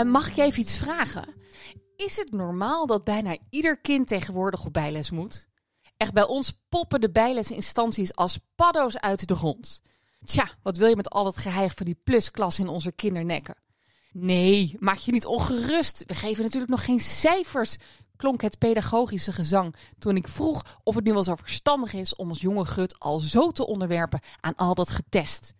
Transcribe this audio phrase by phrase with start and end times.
[0.00, 1.34] Eh, mag ik je even iets vragen?
[1.96, 5.48] Is het normaal dat bijna ieder kind tegenwoordig op bijles moet?
[5.96, 9.82] Echt, bij ons poppen de bijlesinstanties als paddo's uit de grond.
[10.24, 13.56] Tja, wat wil je met al het geheig van die plusklas in onze kindernekken?
[14.12, 16.02] Nee, maak je niet ongerust.
[16.06, 17.76] We geven natuurlijk nog geen cijfers,
[18.16, 22.28] klonk het pedagogische gezang toen ik vroeg of het nu wel zo verstandig is om
[22.28, 25.52] als jonge gut al zo te onderwerpen aan al dat getest.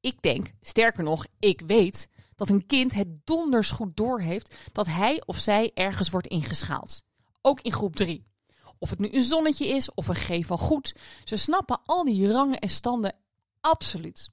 [0.00, 5.22] Ik denk, sterker nog, ik weet dat een kind het donders goed doorheeft dat hij
[5.26, 7.02] of zij ergens wordt ingeschaald.
[7.40, 8.26] Ook in groep 3.
[8.78, 12.32] Of het nu een zonnetje is of een G van goed, ze snappen al die
[12.32, 13.16] rangen en standen
[13.60, 14.28] absoluut.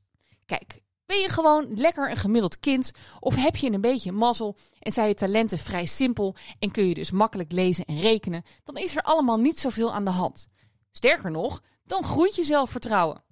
[0.46, 4.92] Kijk, ben je gewoon lekker een gemiddeld kind of heb je een beetje mazzel en
[4.92, 8.96] zijn je talenten vrij simpel en kun je dus makkelijk lezen en rekenen, dan is
[8.96, 10.48] er allemaal niet zoveel aan de hand.
[10.92, 13.24] Sterker nog, dan groeit je zelfvertrouwen.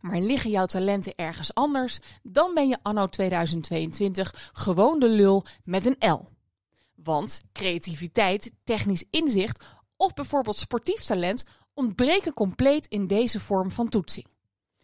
[0.00, 5.86] Maar liggen jouw talenten ergens anders, dan ben je anno 2022 gewoon de lul met
[5.86, 6.28] een L.
[6.94, 9.64] Want creativiteit, technisch inzicht
[9.96, 14.26] of bijvoorbeeld sportief talent ontbreken compleet in deze vorm van toetsing.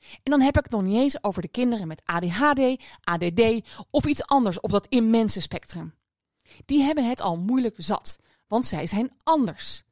[0.00, 3.42] En dan heb ik het nog niet eens over de kinderen met ADHD, ADD
[3.90, 5.94] of iets anders op dat immense spectrum.
[6.64, 9.82] Die hebben het al moeilijk zat, want zij zijn anders.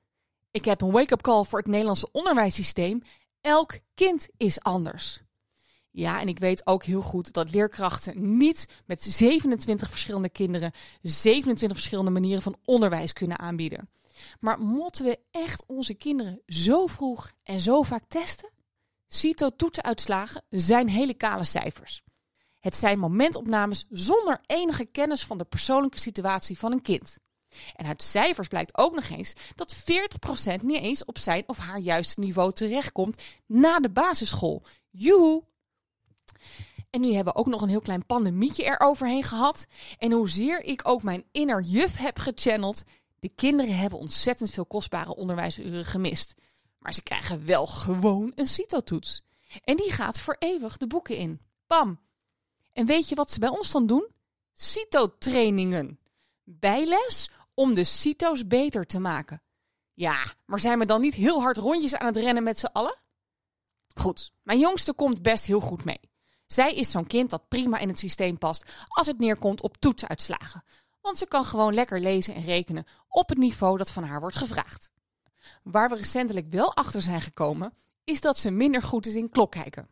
[0.50, 3.02] Ik heb een wake-up call voor het Nederlandse onderwijssysteem.
[3.48, 5.20] Elk kind is anders.
[5.90, 11.76] Ja, en ik weet ook heel goed dat leerkrachten niet met 27 verschillende kinderen 27
[11.76, 13.90] verschillende manieren van onderwijs kunnen aanbieden.
[14.40, 18.50] Maar moeten we echt onze kinderen zo vroeg en zo vaak testen?
[19.06, 22.02] CITO-toetsuitslagen zijn hele kale cijfers.
[22.60, 27.18] Het zijn momentopnames zonder enige kennis van de persoonlijke situatie van een kind.
[27.74, 31.78] En uit cijfers blijkt ook nog eens dat 40% niet eens op zijn of haar
[31.78, 34.62] juiste niveau terechtkomt na de basisschool.
[34.90, 35.44] Joehoe!
[36.90, 39.66] En nu hebben we ook nog een heel klein pandemietje eroverheen gehad.
[39.98, 42.82] En hoezeer ik ook mijn inner juf heb gechanneld,
[43.18, 46.34] de kinderen hebben ontzettend veel kostbare onderwijsuren gemist.
[46.78, 49.22] Maar ze krijgen wel gewoon een CITO-toets.
[49.64, 51.40] En die gaat voor eeuwig de boeken in.
[51.66, 52.00] Bam!
[52.72, 54.08] En weet je wat ze bij ons dan doen?
[54.54, 55.98] CITO-trainingen.
[56.50, 59.42] Bijles om de CITO's beter te maken.
[59.94, 62.98] Ja, maar zijn we dan niet heel hard rondjes aan het rennen met z'n allen?
[63.94, 66.00] Goed, mijn jongste komt best heel goed mee.
[66.46, 70.64] Zij is zo'n kind dat prima in het systeem past als het neerkomt op toetsuitslagen.
[71.00, 74.36] Want ze kan gewoon lekker lezen en rekenen op het niveau dat van haar wordt
[74.36, 74.90] gevraagd.
[75.62, 79.50] Waar we recentelijk wel achter zijn gekomen, is dat ze minder goed is in klok
[79.50, 79.88] kijken.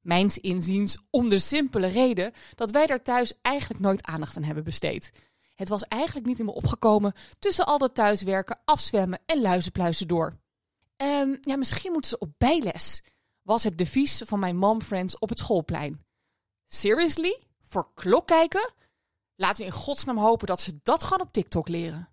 [0.00, 4.64] Mijns inziens om de simpele reden dat wij daar thuis eigenlijk nooit aandacht aan hebben
[4.64, 5.12] besteed.
[5.56, 10.36] Het was eigenlijk niet in me opgekomen tussen al dat thuiswerken, afzwemmen en luizenpluizen door.
[10.96, 13.02] Um, ja, misschien moeten ze op bijles,
[13.42, 16.04] was het devies van mijn momfriends op het schoolplein.
[16.66, 17.40] Seriously?
[17.62, 18.72] Voor klok kijken?
[19.36, 22.08] Laten we in godsnaam hopen dat ze dat gewoon op TikTok leren.